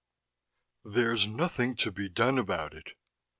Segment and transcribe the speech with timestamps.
[0.83, 2.93] 13 "There's nothing to be done about it."